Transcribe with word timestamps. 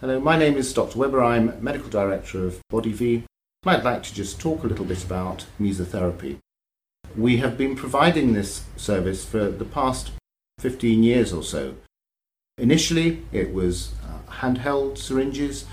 So 0.00 0.20
my 0.20 0.38
name 0.38 0.56
is 0.56 0.72
Dr. 0.72 0.96
Weber. 0.96 1.24
I'm 1.24 1.60
Medical 1.60 1.90
Director 1.90 2.46
of 2.46 2.60
Bodyvie. 2.70 3.24
I'd 3.66 3.82
like 3.82 4.04
to 4.04 4.14
just 4.14 4.40
talk 4.40 4.62
a 4.62 4.68
little 4.68 4.84
bit 4.84 5.02
about 5.02 5.46
mesotherapy. 5.60 6.38
We 7.16 7.38
have 7.38 7.58
been 7.58 7.74
providing 7.74 8.32
this 8.32 8.62
service 8.76 9.24
for 9.24 9.50
the 9.50 9.64
past 9.64 10.12
15 10.60 11.02
years 11.02 11.32
or 11.32 11.42
so. 11.42 11.74
Initially, 12.58 13.24
it 13.32 13.52
was 13.52 13.90
uh, 14.04 14.30
handheld 14.34 14.98
syringes, 14.98 15.64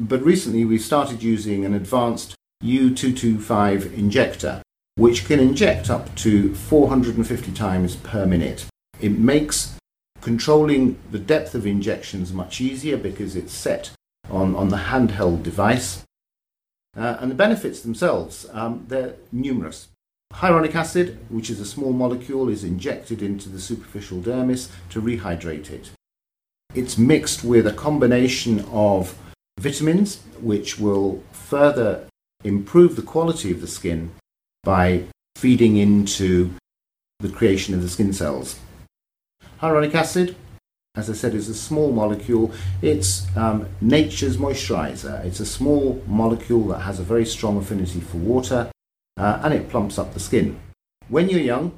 but 0.00 0.24
recently 0.24 0.64
we 0.64 0.78
started 0.78 1.22
using 1.22 1.66
an 1.66 1.74
advanced 1.74 2.34
U225 2.64 3.92
injector, 3.92 4.62
which 4.94 5.26
can 5.26 5.40
inject 5.40 5.90
up 5.90 6.14
to 6.14 6.54
450 6.54 7.52
times 7.52 7.96
per 7.96 8.24
minute. 8.24 8.64
It 8.98 9.18
makes 9.18 9.77
controlling 10.28 10.98
the 11.10 11.18
depth 11.18 11.54
of 11.54 11.66
injections 11.66 12.34
much 12.34 12.60
easier 12.60 12.98
because 12.98 13.34
it's 13.34 13.54
set 13.54 13.90
on, 14.28 14.54
on 14.54 14.68
the 14.68 14.76
handheld 14.76 15.42
device. 15.42 16.04
Uh, 16.94 17.16
and 17.20 17.30
the 17.30 17.34
benefits 17.34 17.80
themselves, 17.80 18.46
um, 18.52 18.84
they're 18.88 19.14
numerous. 19.32 19.88
Hyaluronic 20.34 20.74
acid, 20.74 21.18
which 21.30 21.48
is 21.48 21.60
a 21.60 21.64
small 21.64 21.94
molecule, 21.94 22.50
is 22.50 22.62
injected 22.62 23.22
into 23.22 23.48
the 23.48 23.58
superficial 23.58 24.20
dermis 24.20 24.68
to 24.90 25.00
rehydrate 25.00 25.70
it. 25.70 25.92
It's 26.74 26.98
mixed 26.98 27.42
with 27.42 27.66
a 27.66 27.72
combination 27.72 28.66
of 28.70 29.16
vitamins, 29.58 30.20
which 30.42 30.78
will 30.78 31.22
further 31.32 32.06
improve 32.44 32.96
the 32.96 33.10
quality 33.14 33.50
of 33.50 33.62
the 33.62 33.66
skin 33.66 34.10
by 34.62 35.04
feeding 35.36 35.78
into 35.78 36.50
the 37.20 37.30
creation 37.30 37.72
of 37.72 37.80
the 37.80 37.88
skin 37.88 38.12
cells. 38.12 38.58
Hyaluronic 39.60 39.94
acid, 39.94 40.36
as 40.94 41.10
I 41.10 41.14
said, 41.14 41.34
is 41.34 41.48
a 41.48 41.54
small 41.54 41.90
molecule. 41.90 42.52
It's 42.80 43.26
um, 43.36 43.68
nature's 43.80 44.36
moisturizer. 44.36 45.24
It's 45.24 45.40
a 45.40 45.46
small 45.46 46.00
molecule 46.06 46.68
that 46.68 46.80
has 46.80 47.00
a 47.00 47.02
very 47.02 47.26
strong 47.26 47.58
affinity 47.58 48.00
for 48.00 48.18
water 48.18 48.70
uh, 49.16 49.40
and 49.42 49.52
it 49.52 49.68
plumps 49.68 49.98
up 49.98 50.14
the 50.14 50.20
skin. 50.20 50.60
When 51.08 51.28
you're 51.28 51.40
young, 51.40 51.72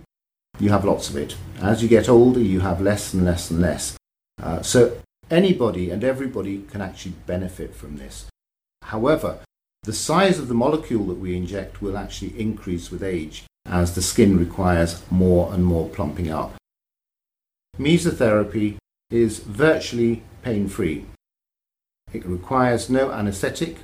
you 0.59 0.69
have 0.69 0.85
lots 0.85 1.09
of 1.09 1.17
it. 1.17 1.37
As 1.63 1.83
you 1.83 1.89
get 1.89 2.07
older, 2.07 2.41
you 2.41 2.61
have 2.61 2.83
less 2.83 3.15
and 3.15 3.25
less 3.25 3.51
and 3.51 3.63
less. 3.63 3.97
Uh, 4.43 4.61
so 4.61 4.99
anybody 5.31 5.91
and 5.91 6.05
everybody 6.05 6.65
can 6.71 6.83
actually 6.83 7.15
benefit 7.27 7.75
from 7.75 7.97
this. 7.97 8.27
However, 8.83 9.39
the 9.85 9.95
size 9.95 10.39
of 10.39 10.49
the 10.49 10.55
molecule 10.55 11.07
that 11.07 11.19
we 11.19 11.35
inject 11.35 11.81
will 11.81 11.97
actually 11.97 12.39
increase 12.39 12.91
with 12.91 13.03
age 13.03 13.45
as 13.65 13.95
the 13.95 14.03
skin 14.03 14.39
requires 14.39 15.03
more 15.11 15.55
and 15.55 15.65
more 15.65 15.89
plumping 15.89 16.31
up 16.31 16.60
mesotherapy 17.79 18.77
is 19.11 19.41
virtually 19.41 20.23
pain 20.43 20.69
free. 20.69 21.07
It 22.13 22.25
requires 22.27 22.91
no 22.91 23.11
anesthetic 23.11 23.79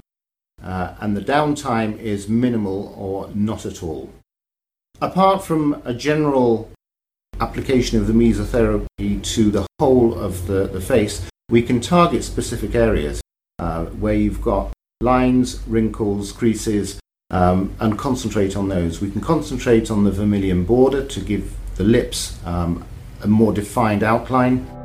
uh, 0.62 0.94
and 1.00 1.16
the 1.16 1.20
downtime 1.20 1.98
is 1.98 2.28
minimal 2.28 2.94
or 2.96 3.30
not 3.34 3.66
at 3.66 3.82
all. 3.82 4.10
Apart 5.00 5.44
from 5.44 5.82
a 5.84 5.92
general 5.92 6.70
application 7.40 7.98
of 7.98 8.06
the 8.06 8.12
mesotherapy 8.12 9.22
to 9.22 9.50
the 9.50 9.66
whole 9.78 10.14
of 10.14 10.46
the, 10.46 10.66
the 10.66 10.80
face, 10.80 11.28
we 11.50 11.62
can 11.62 11.80
target 11.80 12.24
specific 12.24 12.74
areas 12.74 13.20
uh, 13.58 13.84
where 13.86 14.14
you've 14.14 14.42
got 14.42 14.72
lines, 15.00 15.62
wrinkles, 15.66 16.32
creases, 16.32 16.98
um, 17.30 17.74
and 17.80 17.98
concentrate 17.98 18.56
on 18.56 18.68
those. 18.68 19.00
We 19.00 19.10
can 19.10 19.20
concentrate 19.20 19.90
on 19.90 20.04
the 20.04 20.10
vermilion 20.10 20.64
border 20.64 21.04
to 21.04 21.20
give 21.20 21.54
the 21.76 21.84
lips 21.84 22.38
um, 22.46 22.84
a 23.26 23.28
more 23.28 23.52
defined 23.52 24.02
outline. 24.02 24.75